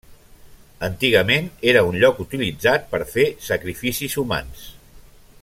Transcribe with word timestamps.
Antigament 0.87 1.51
era 1.73 1.83
un 1.89 1.99
lloc 2.05 2.23
utilitzat 2.25 2.89
per 2.95 3.03
fer 3.13 3.27
sacrificis 3.51 4.19
humans. 4.23 4.67